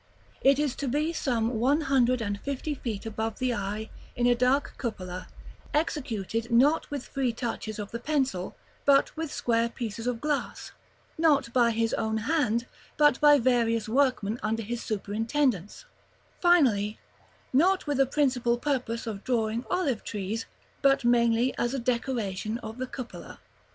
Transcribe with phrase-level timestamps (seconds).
[0.41, 4.33] It is to be some one hundred and fifty feet above the eye, in a
[4.33, 5.27] dark cupola;
[5.75, 10.71] executed not with free touches of the pencil, but with square pieces of glass;
[11.19, 12.65] not by his own hand,
[12.97, 15.85] but by various workmen under his superintendence;
[16.39, 16.97] finally,
[17.53, 20.47] not with a principal purpose of drawing olive trees,
[20.81, 23.39] but mainly as a decoration of the cupola.